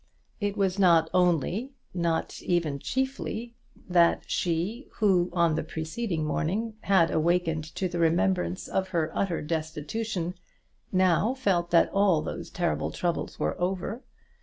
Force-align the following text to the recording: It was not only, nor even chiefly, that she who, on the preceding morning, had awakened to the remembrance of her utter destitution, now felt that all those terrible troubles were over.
It 0.39 0.57
was 0.57 0.79
not 0.79 1.11
only, 1.13 1.73
nor 1.93 2.25
even 2.41 2.79
chiefly, 2.79 3.53
that 3.87 4.23
she 4.25 4.87
who, 4.93 5.29
on 5.31 5.53
the 5.53 5.61
preceding 5.63 6.25
morning, 6.25 6.73
had 6.81 7.11
awakened 7.11 7.65
to 7.75 7.87
the 7.87 7.99
remembrance 7.99 8.67
of 8.67 8.87
her 8.87 9.11
utter 9.13 9.43
destitution, 9.43 10.33
now 10.91 11.35
felt 11.35 11.69
that 11.69 11.91
all 11.93 12.23
those 12.23 12.49
terrible 12.49 12.89
troubles 12.89 13.37
were 13.39 13.55
over. 13.61 14.01